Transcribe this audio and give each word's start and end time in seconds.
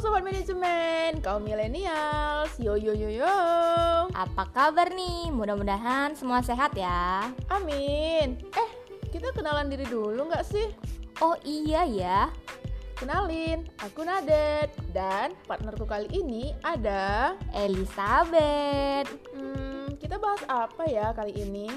sobat 0.00 0.24
manajemen, 0.24 1.20
kaum 1.20 1.44
milenials, 1.44 2.56
yo 2.56 2.72
yo 2.72 2.96
yo 2.96 3.12
yo. 3.12 3.36
Apa 4.16 4.48
kabar 4.48 4.88
nih? 4.88 5.28
Mudah-mudahan 5.28 6.16
semua 6.16 6.40
sehat 6.40 6.72
ya. 6.72 7.28
Amin. 7.52 8.40
Eh, 8.56 8.70
kita 9.12 9.28
kenalan 9.36 9.68
diri 9.68 9.84
dulu 9.84 10.32
nggak 10.32 10.48
sih? 10.48 10.72
Oh 11.20 11.36
iya 11.44 11.84
ya. 11.84 12.32
Kenalin, 12.96 13.68
aku 13.76 14.00
Nadet 14.00 14.72
dan 14.96 15.36
partnerku 15.44 15.84
kali 15.84 16.08
ini 16.16 16.56
ada 16.64 17.36
Elizabeth. 17.52 19.04
Hmm, 19.36 20.00
kita 20.00 20.16
bahas 20.16 20.40
apa 20.48 20.88
ya 20.88 21.12
kali 21.12 21.44
ini? 21.44 21.68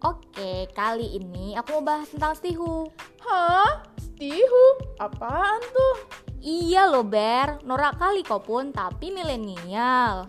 Oke, 0.00 0.72
kali 0.72 1.20
ini 1.20 1.52
aku 1.52 1.80
mau 1.80 1.84
bahas 1.84 2.08
tentang 2.08 2.32
stihu. 2.32 2.88
Hah? 3.28 3.84
Stihu? 4.00 4.80
Apaan 4.96 5.60
tuh? 5.68 6.24
Iya 6.40 6.88
loh 6.92 7.06
Ber, 7.06 7.60
norak 7.64 7.96
kali 7.96 8.20
kau 8.20 8.40
pun, 8.40 8.70
tapi 8.74 9.12
milenial. 9.12 10.28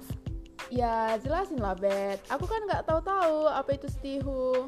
Ya 0.67 1.15
jelasin 1.23 1.63
lah 1.63 1.79
Bet, 1.79 2.19
aku 2.27 2.43
kan 2.43 2.67
nggak 2.67 2.83
tahu-tahu 2.83 3.47
apa 3.47 3.69
itu 3.75 3.87
stihu. 3.87 4.67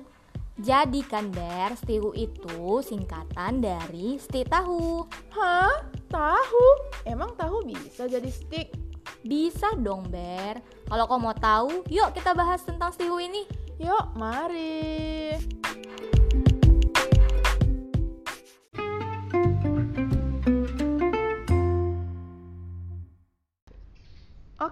Jadi 0.59 1.03
kan 1.07 1.31
Ber, 1.31 1.75
stihu 1.79 2.11
itu 2.15 2.83
singkatan 2.83 3.63
dari 3.63 4.19
sti 4.19 4.43
tahu. 4.47 5.07
Hah? 5.31 5.87
Tahu? 6.11 6.65
Emang 7.07 7.31
tahu 7.35 7.63
bisa 7.63 8.07
jadi 8.07 8.27
stick? 8.27 8.75
Bisa 9.23 9.75
dong 9.79 10.07
Ber. 10.11 10.59
Kalau 10.87 11.03
kau 11.07 11.19
mau 11.19 11.35
tahu, 11.35 11.83
yuk 11.87 12.11
kita 12.15 12.35
bahas 12.35 12.63
tentang 12.63 12.91
stihu 12.91 13.19
ini. 13.19 13.47
Yuk, 13.79 14.15
mari. 14.19 15.58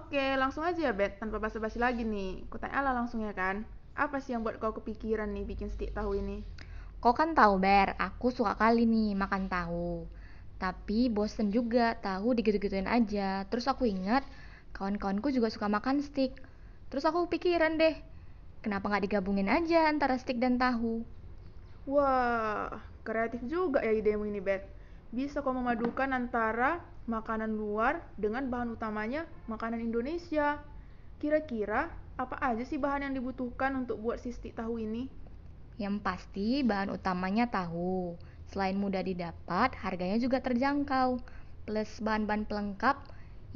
Oke, 0.08 0.24
langsung 0.40 0.64
aja 0.64 0.80
ya, 0.88 0.92
Bet. 0.96 1.12
Tanpa 1.20 1.36
basa-basi 1.44 1.76
lagi 1.76 2.00
nih. 2.00 2.48
Kutanya 2.48 2.80
lah 2.80 2.96
langsung 2.96 3.20
ya 3.28 3.32
kan. 3.36 3.56
Apa 3.92 4.16
sih 4.24 4.32
yang 4.32 4.40
buat 4.40 4.56
kau 4.56 4.72
kepikiran 4.72 5.28
nih 5.36 5.44
bikin 5.44 5.68
stik 5.68 5.92
tahu 5.92 6.16
ini? 6.16 6.40
Kau 7.02 7.12
kan 7.20 7.30
tahu 7.36 7.54
Ber, 7.64 7.88
aku 8.06 8.26
suka 8.32 8.56
kali 8.62 8.82
nih 8.88 9.12
makan 9.22 9.44
tahu. 9.52 10.08
Tapi 10.62 11.12
bosen 11.16 11.48
juga 11.56 11.86
tahu 12.06 12.28
digitu-gituin 12.38 12.88
aja. 12.88 13.44
Terus 13.52 13.66
aku 13.72 13.84
ingat 13.84 14.24
kawan-kawanku 14.76 15.28
juga 15.36 15.48
suka 15.54 15.68
makan 15.76 16.00
stik. 16.06 16.32
Terus 16.90 17.04
aku 17.08 17.28
pikiran 17.32 17.76
deh, 17.82 17.94
kenapa 18.64 18.84
nggak 18.88 19.04
digabungin 19.06 19.48
aja 19.52 19.80
antara 19.92 20.16
stik 20.22 20.40
dan 20.42 20.56
tahu? 20.64 21.04
Wah, 21.88 22.68
kreatif 23.06 23.40
juga 23.48 23.78
ya 23.86 23.92
idemu 23.92 24.24
ini, 24.28 24.40
Bet. 24.42 24.62
Bisa 25.08 25.40
kau 25.44 25.56
memadukan 25.56 26.10
antara 26.12 26.80
makanan 27.08 27.56
luar 27.56 28.04
dengan 28.20 28.46
bahan 28.52 28.76
utamanya 28.76 29.24
makanan 29.48 29.80
Indonesia. 29.80 30.60
Kira-kira 31.18 31.88
apa 32.20 32.36
aja 32.38 32.62
sih 32.62 32.76
bahan 32.76 33.10
yang 33.10 33.14
dibutuhkan 33.16 33.74
untuk 33.74 33.98
buat 33.98 34.20
si 34.20 34.30
stik 34.30 34.54
tahu 34.54 34.78
ini? 34.78 35.08
Yang 35.80 36.04
pasti 36.04 36.60
bahan 36.62 36.92
utamanya 36.92 37.48
tahu. 37.48 38.14
Selain 38.52 38.76
mudah 38.76 39.00
didapat, 39.00 39.72
harganya 39.80 40.20
juga 40.20 40.44
terjangkau. 40.44 41.18
Plus 41.64 41.90
bahan-bahan 42.04 42.44
pelengkap 42.44 42.96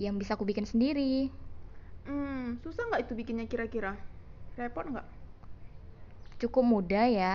yang 0.00 0.16
bisa 0.16 0.34
aku 0.34 0.48
bikin 0.48 0.64
sendiri. 0.64 1.28
Hmm, 2.08 2.58
susah 2.64 2.88
nggak 2.90 3.06
itu 3.06 3.12
bikinnya 3.14 3.46
kira-kira? 3.46 3.94
Repot 4.58 4.84
nggak? 4.88 5.06
Cukup 6.42 6.64
mudah 6.66 7.06
ya, 7.06 7.34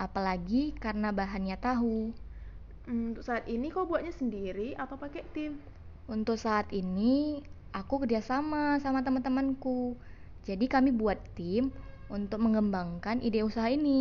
apalagi 0.00 0.72
karena 0.80 1.12
bahannya 1.12 1.56
tahu. 1.60 2.16
Hmm, 2.86 3.04
untuk 3.12 3.24
saat 3.28 3.44
ini 3.54 3.66
kau 3.74 3.84
buatnya 3.90 4.12
sendiri 4.20 4.68
atau 4.82 4.96
pakai 5.02 5.22
tim? 5.34 5.52
Untuk 6.14 6.36
saat 6.44 6.66
ini, 6.82 7.16
aku 7.80 7.94
kerjasama 8.06 8.78
sama 8.84 9.00
teman-temanku. 9.06 9.80
Jadi 10.46 10.66
kami 10.74 10.90
buat 11.00 11.18
tim 11.38 11.64
untuk 12.16 12.38
mengembangkan 12.46 13.16
ide 13.26 13.40
usaha 13.48 13.66
ini. 13.78 14.00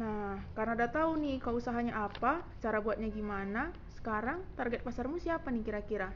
Nah, 0.00 0.32
karena 0.56 0.72
udah 0.78 0.90
tahu 0.96 1.10
nih 1.22 1.36
kau 1.44 1.54
usahanya 1.60 1.94
apa, 2.06 2.32
cara 2.62 2.78
buatnya 2.84 3.08
gimana, 3.18 3.62
sekarang 3.96 4.38
target 4.58 4.80
pasarmu 4.86 5.16
siapa 5.24 5.48
nih 5.54 5.62
kira-kira? 5.66 6.08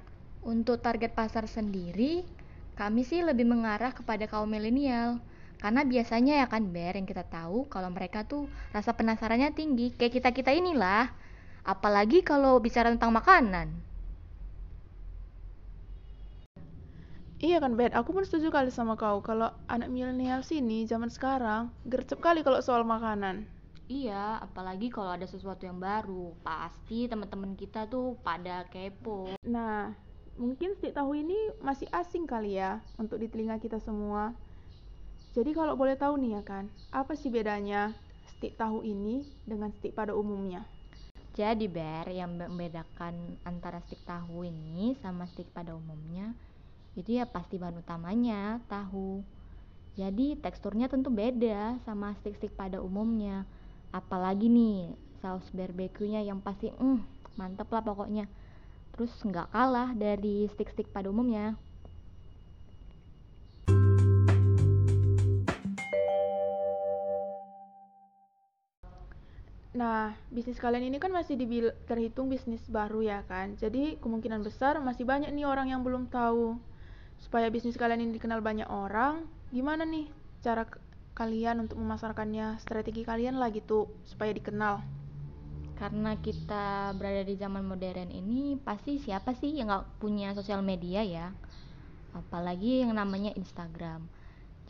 Untuk 0.53 0.79
target 0.87 1.13
pasar 1.19 1.45
sendiri, 1.57 2.15
kami 2.79 3.03
sih 3.11 3.21
lebih 3.29 3.47
mengarah 3.53 3.93
kepada 3.99 4.25
kaum 4.33 4.49
milenial. 4.55 5.11
Karena 5.63 5.83
biasanya 5.93 6.33
ya 6.45 6.47
kan 6.53 6.63
Ber 6.75 6.95
yang 6.99 7.09
kita 7.09 7.25
tahu 7.37 7.59
kalau 7.73 7.89
mereka 7.97 8.21
tuh 8.33 8.45
rasa 8.75 8.91
penasarannya 8.99 9.51
tinggi, 9.57 9.87
kayak 9.99 10.13
kita-kita 10.21 10.51
inilah. 10.61 11.09
Apalagi 11.65 12.21
kalau 12.21 12.61
bicara 12.61 12.93
tentang 12.93 13.17
makanan. 13.17 13.73
Iya 17.41 17.61
kan, 17.61 17.77
Bet. 17.77 17.93
Aku 17.93 18.13
pun 18.13 18.25
setuju 18.25 18.49
kali 18.53 18.69
sama 18.73 18.97
kau. 18.97 19.21
Kalau 19.25 19.53
anak 19.69 19.89
milenial 19.89 20.41
sini 20.41 20.89
zaman 20.89 21.09
sekarang 21.09 21.73
gercep 21.89 22.21
kali 22.21 22.41
kalau 22.41 22.61
soal 22.61 22.85
makanan. 22.85 23.49
Iya, 23.85 24.41
apalagi 24.41 24.89
kalau 24.89 25.13
ada 25.13 25.29
sesuatu 25.29 25.69
yang 25.69 25.77
baru, 25.77 26.33
pasti 26.41 27.05
teman-teman 27.05 27.53
kita 27.53 27.85
tuh 27.85 28.17
pada 28.25 28.65
kepo. 28.73 29.37
Nah, 29.45 29.93
mungkin 30.41 30.73
stik 30.81 30.97
tahu 30.97 31.21
ini 31.21 31.37
masih 31.61 31.85
asing 31.93 32.25
kali 32.25 32.57
ya 32.57 32.81
untuk 32.97 33.21
di 33.21 33.29
telinga 33.29 33.61
kita 33.61 33.77
semua. 33.85 34.33
Jadi 35.37 35.53
kalau 35.53 35.77
boleh 35.77 36.01
tahu 36.01 36.17
nih 36.17 36.41
ya 36.41 36.43
kan, 36.49 36.73
apa 36.97 37.13
sih 37.13 37.29
bedanya 37.29 37.93
stik 38.25 38.57
tahu 38.57 38.81
ini 38.89 39.29
dengan 39.45 39.69
stik 39.69 39.93
pada 39.93 40.17
umumnya? 40.17 40.65
Jadi 41.35 41.67
Ber, 41.67 42.07
yang 42.15 42.39
membedakan 42.39 43.43
antara 43.43 43.83
stik 43.83 43.99
tahu 44.07 44.47
ini 44.47 44.95
sama 45.03 45.27
stik 45.27 45.51
pada 45.51 45.75
umumnya 45.75 46.31
itu 46.95 47.19
ya 47.19 47.27
pasti 47.27 47.59
bahan 47.59 47.83
utamanya 47.83 48.63
tahu. 48.71 49.23
Jadi 49.95 50.39
teksturnya 50.39 50.91
tentu 50.91 51.11
beda 51.11 51.79
sama 51.87 52.15
stik-stik 52.19 52.55
pada 52.55 52.83
umumnya. 52.83 53.47
Apalagi 53.95 54.51
nih 54.51 54.95
saus 55.23 55.47
barbeque-nya 55.55 56.23
yang 56.23 56.43
pasti 56.43 56.71
mm, 56.71 56.99
mantep 57.39 57.71
lah 57.71 57.83
pokoknya. 57.83 58.27
Terus 58.95 59.11
nggak 59.23 59.51
kalah 59.51 59.91
dari 59.95 60.47
stik-stik 60.51 60.91
pada 60.91 61.11
umumnya. 61.11 61.59
Nah, 69.75 70.15
bisnis 70.31 70.63
kalian 70.63 70.87
ini 70.87 71.03
kan 71.03 71.11
masih 71.11 71.35
dibil- 71.35 71.75
terhitung 71.91 72.31
bisnis 72.31 72.63
baru 72.71 73.03
ya 73.03 73.27
kan. 73.27 73.59
Jadi 73.59 73.99
kemungkinan 73.99 74.47
besar 74.47 74.79
masih 74.79 75.03
banyak 75.03 75.35
nih 75.35 75.51
orang 75.51 75.75
yang 75.75 75.83
belum 75.83 76.07
tahu. 76.07 76.55
Supaya 77.19 77.51
bisnis 77.51 77.75
kalian 77.75 78.07
ini 78.07 78.15
dikenal 78.15 78.39
banyak 78.39 78.71
orang, 78.71 79.27
gimana 79.51 79.83
nih 79.83 80.07
cara 80.47 80.63
kalian 81.19 81.67
untuk 81.67 81.83
memasarkannya? 81.83 82.63
Strategi 82.63 83.03
kalian 83.03 83.35
lah 83.35 83.51
gitu 83.51 83.91
supaya 84.07 84.31
dikenal. 84.31 84.79
Karena 85.75 86.15
kita 86.23 86.95
berada 86.95 87.27
di 87.27 87.35
zaman 87.35 87.67
modern 87.67 88.15
ini, 88.15 88.55
pasti 88.55 89.03
siapa 89.03 89.35
sih 89.35 89.59
yang 89.59 89.75
nggak 89.75 89.99
punya 89.99 90.31
sosial 90.39 90.63
media 90.63 91.03
ya? 91.03 91.35
Apalagi 92.15 92.87
yang 92.87 92.95
namanya 92.95 93.35
Instagram. 93.35 94.07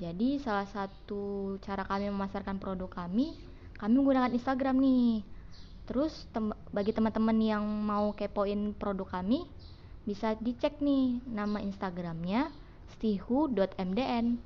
Jadi 0.01 0.41
salah 0.41 0.65
satu 0.65 1.55
cara 1.61 1.85
kami 1.85 2.09
memasarkan 2.09 2.57
produk 2.57 2.89
kami, 2.89 3.37
kami 3.79 3.93
menggunakan 3.99 4.33
Instagram 4.33 4.79
nih. 4.81 5.25
Terus 5.85 6.27
tem- 6.33 6.57
bagi 6.73 6.97
teman-teman 6.97 7.37
yang 7.41 7.65
mau 7.65 8.17
kepoin 8.17 8.73
produk 8.73 9.21
kami, 9.21 9.45
bisa 10.09 10.33
dicek 10.41 10.81
nih 10.81 11.21
nama 11.29 11.61
Instagramnya 11.61 12.49
stihu.mdn. 12.97 14.41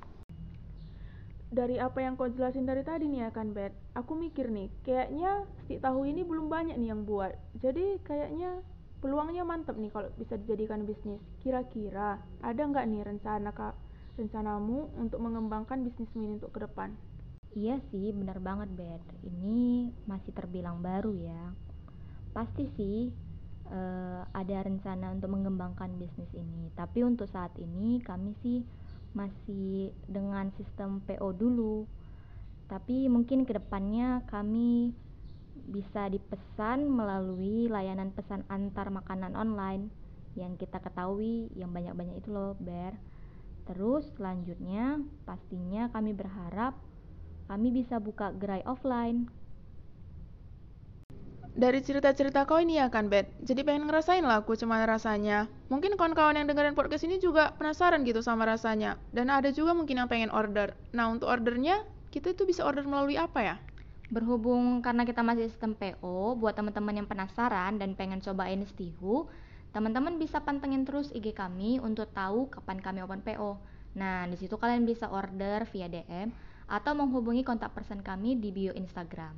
Dari 1.49 1.81
apa 1.81 2.05
yang 2.05 2.13
kau 2.13 2.29
jelasin 2.29 2.69
dari 2.69 2.85
tadi 2.85 3.09
nih 3.09 3.25
ya 3.25 3.29
kan, 3.33 3.55
Bet. 3.55 3.73
Aku 3.97 4.13
mikir 4.13 4.53
nih, 4.53 4.69
kayaknya 4.85 5.49
stik 5.65 5.81
tahu 5.81 6.05
ini 6.05 6.21
belum 6.21 6.45
banyak 6.45 6.77
nih 6.77 6.93
yang 6.93 7.09
buat. 7.09 7.33
Jadi 7.57 7.97
kayaknya 8.05 8.61
peluangnya 9.01 9.47
mantep 9.47 9.79
nih 9.79 9.89
kalau 9.89 10.11
bisa 10.19 10.37
dijadikan 10.37 10.85
bisnis. 10.85 11.23
Kira-kira 11.41 12.21
ada 12.43 12.61
nggak 12.61 12.85
nih 12.85 13.01
rencana 13.01 13.49
kak 13.55 13.73
rencanamu 14.19 14.91
untuk 14.99 15.23
mengembangkan 15.23 15.81
bisnismu 15.87 16.21
ini 16.27 16.35
untuk 16.37 16.51
ke 16.51 16.59
depan? 16.61 16.93
Iya 17.57 17.81
sih, 17.89 18.13
benar 18.13 18.37
banget, 18.37 18.69
Bet. 18.77 19.01
Ini 19.25 19.89
masih 20.05 20.31
terbilang 20.37 20.85
baru 20.85 21.17
ya. 21.17 21.57
Pasti 22.29 22.69
sih 22.77 23.09
eh, 23.73 24.21
ada 24.21 24.57
rencana 24.61 25.09
untuk 25.09 25.33
mengembangkan 25.33 25.97
bisnis 25.97 26.29
ini. 26.37 26.69
Tapi 26.77 27.01
untuk 27.01 27.25
saat 27.25 27.53
ini 27.57 28.05
kami 28.05 28.37
sih 28.45 28.61
masih 29.17 29.89
dengan 30.05 30.53
sistem 30.53 31.01
PO 31.09 31.33
dulu. 31.33 31.89
Tapi 32.69 33.09
mungkin 33.09 33.49
ke 33.49 33.57
depannya 33.57 34.21
kami 34.29 34.93
bisa 35.69 36.05
dipesan 36.05 36.85
melalui 36.85 37.65
layanan 37.65 38.13
pesan 38.13 38.45
antar 38.45 38.93
makanan 38.93 39.33
online 39.33 39.89
yang 40.37 40.53
kita 40.53 40.77
ketahui 40.77 41.49
yang 41.57 41.73
banyak-banyak 41.73 42.21
itu 42.21 42.29
loh, 42.29 42.53
Ber. 42.61 42.93
Terus 43.65 44.05
selanjutnya 44.17 45.01
pastinya 45.25 45.89
kami 45.89 46.13
berharap 46.13 46.77
kami 47.49 47.73
bisa 47.73 47.97
buka 47.97 48.29
gerai 48.37 48.61
offline. 48.69 49.25
Dari 51.57 51.81
cerita-cerita 51.81 52.45
kau 52.45 52.61
ini 52.61 52.77
ya 52.77 52.93
kan, 52.93 53.09
Bet. 53.09 53.33
Jadi 53.41 53.65
pengen 53.65 53.89
ngerasain 53.89 54.21
lah 54.21 54.45
aku 54.45 54.53
cuman 54.53 54.85
rasanya. 54.85 55.49
Mungkin 55.67 55.97
kawan-kawan 55.97 56.37
yang 56.37 56.45
dengerin 56.45 56.77
podcast 56.77 57.03
ini 57.09 57.17
juga 57.17 57.51
penasaran 57.57 58.05
gitu 58.05 58.21
sama 58.21 58.45
rasanya. 58.45 59.01
Dan 59.11 59.33
ada 59.33 59.49
juga 59.49 59.73
mungkin 59.73 59.97
yang 59.97 60.07
pengen 60.07 60.29
order. 60.29 60.77
Nah, 60.93 61.09
untuk 61.09 61.27
ordernya, 61.27 61.83
kita 62.13 62.37
itu 62.37 62.45
bisa 62.45 62.63
order 62.63 62.85
melalui 62.85 63.17
apa 63.17 63.41
ya? 63.41 63.55
Berhubung 64.13 64.85
karena 64.85 65.03
kita 65.03 65.25
masih 65.25 65.49
sistem 65.49 65.73
PO, 65.73 66.37
buat 66.37 66.53
teman-teman 66.53 67.01
yang 67.01 67.09
penasaran 67.09 67.81
dan 67.81 67.97
pengen 67.97 68.21
cobain 68.23 68.61
Stihu, 68.63 69.27
teman-teman 69.73 70.21
bisa 70.21 70.39
pantengin 70.39 70.85
terus 70.85 71.11
IG 71.11 71.33
kami 71.33 71.81
untuk 71.81 72.13
tahu 72.13 72.47
kapan 72.47 72.77
kami 72.79 73.03
open 73.03 73.25
PO. 73.25 73.57
Nah, 73.97 74.29
di 74.29 74.37
situ 74.37 74.55
kalian 74.55 74.85
bisa 74.85 75.09
order 75.11 75.65
via 75.67 75.89
DM 75.89 76.29
atau 76.69 76.93
menghubungi 76.93 77.41
kontak 77.41 77.73
person 77.73 78.05
kami 78.05 78.37
di 78.37 78.53
bio 78.53 78.71
Instagram. 78.77 79.33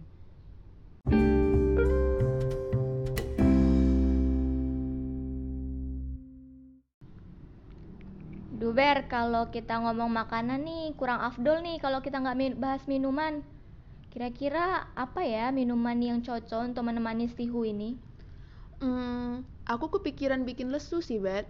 Duber, 8.61 9.09
kalau 9.09 9.49
kita 9.49 9.81
ngomong 9.81 10.13
makanan 10.13 10.61
nih 10.61 10.93
kurang 10.93 11.17
afdol 11.17 11.65
nih 11.65 11.81
kalau 11.81 11.97
kita 12.05 12.21
nggak 12.21 12.37
min 12.37 12.53
bahas 12.61 12.85
minuman. 12.85 13.41
Kira-kira 14.13 14.85
apa 14.93 15.25
ya 15.25 15.49
minuman 15.49 15.97
yang 15.97 16.19
cocok 16.21 16.69
untuk 16.69 16.85
menemani 16.85 17.25
stihu 17.25 17.65
ini? 17.65 17.97
Hmm, 18.77 19.41
aku 19.65 19.97
kepikiran 19.97 20.45
bikin 20.45 20.69
lesu 20.69 21.01
sih, 21.01 21.17
Bet. 21.17 21.49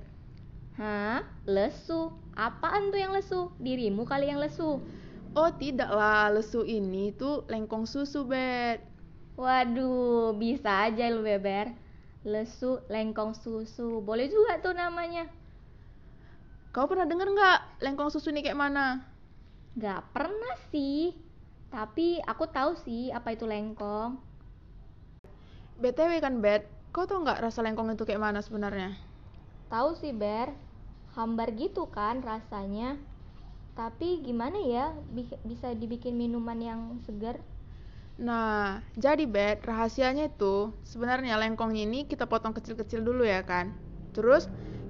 Hah? 0.79 1.27
Lesu? 1.43 2.15
Apaan 2.31 2.95
tuh 2.95 2.99
yang 3.03 3.11
lesu? 3.11 3.51
Dirimu 3.59 4.07
kali 4.07 4.31
yang 4.31 4.39
lesu. 4.39 4.79
Oh, 5.31 5.47
tidaklah. 5.55 6.27
Lesu 6.35 6.67
ini 6.67 7.15
tuh 7.15 7.47
lengkong 7.47 7.87
susu, 7.87 8.27
Bet. 8.27 8.83
Waduh, 9.39 10.35
bisa 10.35 10.91
aja 10.91 11.07
lu 11.07 11.23
beber. 11.23 11.71
Lesu 12.27 12.83
lengkong 12.91 13.31
susu. 13.33 14.03
Boleh 14.03 14.27
juga 14.27 14.59
tuh 14.59 14.75
namanya. 14.75 15.31
Kau 16.75 16.87
pernah 16.87 17.07
denger 17.07 17.31
nggak 17.31 17.59
lengkong 17.83 18.11
susu 18.11 18.31
ini 18.31 18.43
kayak 18.43 18.59
mana? 18.59 19.07
Gak 19.79 20.11
pernah 20.11 20.55
sih. 20.71 21.15
Tapi 21.71 22.19
aku 22.27 22.51
tahu 22.51 22.75
sih 22.83 23.07
apa 23.15 23.31
itu 23.31 23.47
lengkong. 23.47 24.19
BTW 25.79 26.19
kan, 26.19 26.43
Bet. 26.43 26.67
Kau 26.91 27.07
tau 27.07 27.23
nggak 27.23 27.39
rasa 27.39 27.63
lengkong 27.63 27.95
itu 27.95 28.03
kayak 28.03 28.19
mana 28.19 28.43
sebenarnya? 28.43 28.99
Tahu 29.71 29.95
sih, 29.95 30.11
Ber. 30.11 30.51
Hambar 31.15 31.55
gitu 31.55 31.87
kan 31.87 32.19
rasanya. 32.19 32.99
Tapi 33.79 34.09
gimana 34.27 34.59
ya 34.75 34.85
bi- 35.15 35.41
bisa 35.51 35.67
dibikin 35.81 36.13
minuman 36.21 36.59
yang 36.69 36.81
segar? 37.05 37.35
Nah, 38.27 38.79
jadi 39.05 39.23
Bet, 39.35 39.57
rahasianya 39.69 40.23
itu 40.31 40.55
sebenarnya 40.91 41.33
lengkongnya 41.41 41.83
ini 41.89 41.99
kita 42.11 42.25
potong 42.31 42.53
kecil-kecil 42.57 43.01
dulu 43.07 43.23
ya 43.35 43.41
kan. 43.51 43.65
Terus 44.15 44.43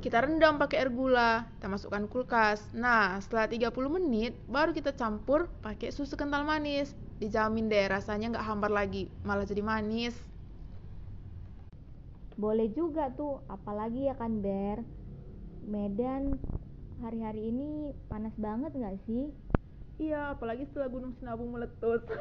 kita 0.03 0.17
rendam 0.25 0.53
pakai 0.61 0.77
air 0.83 0.91
gula, 0.99 1.31
kita 1.57 1.67
masukkan 1.75 2.03
kulkas. 2.11 2.59
Nah, 2.83 3.03
setelah 3.23 3.47
30 3.53 3.89
menit 3.97 4.33
baru 4.55 4.71
kita 4.77 4.91
campur 4.99 5.39
pakai 5.65 5.89
susu 5.95 6.13
kental 6.19 6.43
manis. 6.51 6.87
Dijamin 7.21 7.65
deh 7.71 7.85
rasanya 7.95 8.25
nggak 8.35 8.45
hambar 8.49 8.71
lagi, 8.79 9.03
malah 9.27 9.45
jadi 9.47 9.61
manis. 9.63 10.15
Boleh 12.43 12.67
juga 12.79 13.03
tuh, 13.19 13.33
apalagi 13.55 14.01
ya 14.09 14.13
kan 14.21 14.31
Ber. 14.45 14.77
Medan 15.73 16.23
hari-hari 17.01 17.49
ini 17.49 17.97
panas 18.05 18.33
banget 18.37 18.77
nggak 18.77 18.97
sih? 19.09 19.33
Iya, 19.97 20.37
apalagi 20.37 20.69
setelah 20.69 20.89
Gunung 20.89 21.17
Sinabung 21.17 21.49
meletus. 21.49 22.05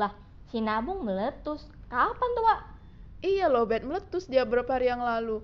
Lah, 0.00 0.12
Sinabung 0.48 1.04
meletus. 1.04 1.68
Kapan 1.92 2.30
tuh, 2.36 2.44
Wak? 2.44 2.60
iya 3.18 3.50
loh, 3.50 3.66
Bet, 3.66 3.82
meletus 3.82 4.30
dia 4.30 4.46
beberapa 4.46 4.78
hari 4.78 4.88
yang 4.88 5.02
lalu. 5.02 5.42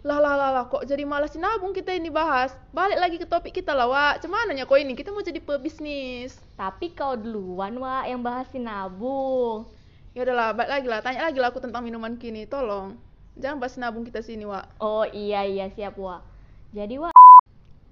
Lah 0.00 0.16
lah 0.16 0.32
lah 0.32 0.48
lah, 0.48 0.64
kok 0.72 0.88
jadi 0.88 1.04
malah 1.04 1.28
Sinabung 1.28 1.76
kita 1.76 1.92
ini 1.92 2.08
bahas. 2.08 2.56
Balik 2.72 2.98
lagi 2.98 3.16
ke 3.20 3.28
topik 3.28 3.52
kita 3.52 3.76
lah, 3.76 3.86
Wak. 3.86 4.24
Cuman 4.24 4.50
nanya 4.50 4.66
kok 4.66 4.80
ini, 4.80 4.98
kita 4.98 5.12
mau 5.12 5.22
jadi 5.22 5.38
pebisnis. 5.38 6.40
Tapi 6.58 6.96
kau 6.96 7.14
duluan, 7.14 7.78
Wak, 7.78 8.10
yang 8.10 8.24
bahas 8.24 8.48
Sinabung. 8.50 9.68
Ya 10.16 10.24
udahlah, 10.24 10.56
balik 10.56 10.70
lagi 10.70 10.86
lah. 10.88 11.00
Tanya 11.04 11.28
lagi 11.28 11.38
lah 11.38 11.52
aku 11.52 11.60
tentang 11.60 11.84
minuman 11.84 12.16
kini, 12.16 12.48
tolong. 12.48 12.96
Jangan 13.34 13.58
bahas 13.58 13.74
Sinabung 13.74 14.06
kita 14.06 14.22
sini, 14.22 14.46
Wak. 14.46 14.78
Oh 14.78 15.02
iya 15.10 15.42
iya 15.42 15.66
siap 15.66 15.98
Wak. 15.98 16.22
Jadi 16.70 17.02
Wak. 17.02 17.14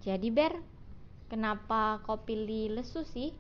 Jadi 0.03 0.31
Ber, 0.31 0.55
kenapa 1.27 1.99
kau 2.07 2.23
pilih 2.23 2.79
lesu 2.79 3.03
sih? 3.03 3.35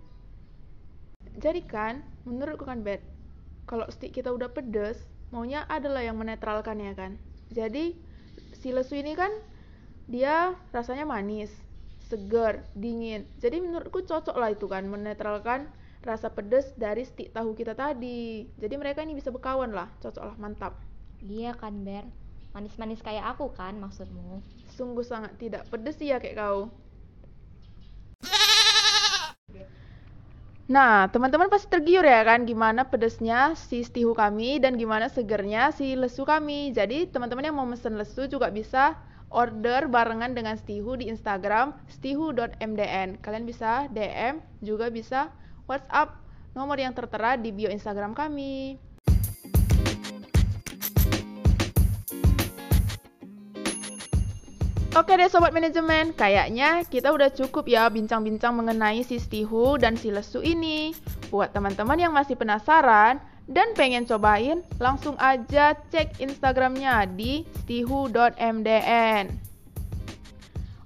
Jadi 1.38 1.62
kan, 1.62 2.02
menurutku 2.26 2.66
kan, 2.66 2.82
Bet, 2.82 3.02
kalau 3.66 3.86
stick 3.90 4.14
kita 4.14 4.34
udah 4.34 4.50
pedes, 4.50 4.98
maunya 5.30 5.62
adalah 5.70 6.02
yang 6.02 6.18
menetralkan 6.18 6.82
ya 6.82 6.92
kan. 6.94 7.18
Jadi, 7.54 7.94
si 8.58 8.74
lesu 8.74 8.98
ini 8.98 9.14
kan, 9.14 9.30
dia 10.10 10.58
rasanya 10.74 11.06
manis, 11.06 11.50
segar, 12.10 12.66
dingin. 12.74 13.26
Jadi 13.38 13.62
menurutku 13.62 14.02
cocok 14.02 14.34
lah 14.34 14.50
itu 14.50 14.66
kan, 14.66 14.86
menetralkan 14.90 15.70
rasa 16.02 16.34
pedes 16.34 16.74
dari 16.74 17.06
stick 17.06 17.30
tahu 17.30 17.54
kita 17.54 17.78
tadi. 17.78 18.50
Jadi 18.58 18.74
mereka 18.74 19.06
ini 19.06 19.14
bisa 19.14 19.30
berkawan 19.30 19.70
lah, 19.70 19.86
cocok 20.02 20.24
lah, 20.34 20.36
mantap. 20.38 20.91
Iya 21.22 21.54
kan 21.54 21.86
Ber, 21.86 22.02
manis-manis 22.50 22.98
kayak 22.98 23.38
aku 23.38 23.54
kan 23.54 23.78
maksudmu? 23.78 24.42
Sungguh 24.74 25.06
sangat 25.06 25.38
tidak 25.38 25.70
pedes 25.70 26.02
ya 26.02 26.18
kayak 26.18 26.34
kau. 26.34 26.70
Nah, 30.72 31.04
teman-teman 31.12 31.52
pasti 31.52 31.68
tergiur 31.68 32.00
ya 32.00 32.24
kan 32.24 32.48
gimana 32.48 32.88
pedesnya 32.88 33.52
si 33.58 33.84
stihu 33.84 34.16
kami 34.16 34.56
dan 34.56 34.80
gimana 34.80 35.12
segernya 35.12 35.68
si 35.74 35.92
lesu 35.98 36.24
kami. 36.24 36.72
Jadi, 36.72 37.12
teman-teman 37.12 37.44
yang 37.44 37.56
mau 37.58 37.68
mesen 37.68 38.00
lesu 38.00 38.24
juga 38.24 38.48
bisa 38.48 38.96
order 39.28 39.84
barengan 39.90 40.32
dengan 40.32 40.56
stihu 40.56 40.96
di 40.96 41.12
Instagram 41.12 41.76
stihu.mdn. 41.92 43.20
Kalian 43.20 43.44
bisa 43.44 43.90
DM, 43.92 44.40
juga 44.64 44.88
bisa 44.88 45.28
WhatsApp 45.68 46.14
nomor 46.56 46.80
yang 46.80 46.96
tertera 46.96 47.36
di 47.36 47.52
bio 47.52 47.68
Instagram 47.68 48.16
kami. 48.16 48.80
Oke 54.92 55.16
deh 55.16 55.24
sobat 55.24 55.56
manajemen, 55.56 56.12
kayaknya 56.12 56.84
kita 56.84 57.08
udah 57.08 57.32
cukup 57.32 57.64
ya 57.64 57.88
bincang-bincang 57.88 58.52
mengenai 58.52 59.00
si 59.00 59.16
Stihu 59.16 59.80
dan 59.80 59.96
si 59.96 60.12
Lesu 60.12 60.44
ini. 60.44 60.92
Buat 61.32 61.56
teman-teman 61.56 61.96
yang 61.96 62.12
masih 62.12 62.36
penasaran 62.36 63.16
dan 63.48 63.72
pengen 63.72 64.04
cobain, 64.04 64.60
langsung 64.76 65.16
aja 65.16 65.72
cek 65.88 66.20
Instagramnya 66.20 67.08
di 67.08 67.48
stihu.mdn. 67.64 69.32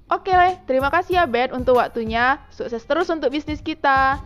Oke, 0.06 0.38
terima 0.70 0.86
kasih 0.94 1.18
ya 1.18 1.24
Bet 1.26 1.50
untuk 1.50 1.82
waktunya. 1.82 2.38
Sukses 2.54 2.86
terus 2.86 3.10
untuk 3.10 3.34
bisnis 3.34 3.58
kita. 3.58 4.22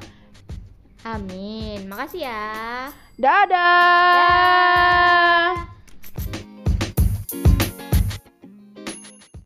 Amin, 1.09 1.89
makasih 1.89 2.29
ya. 2.29 2.93
Dadah. 3.17 4.13
Dah. 4.13 5.70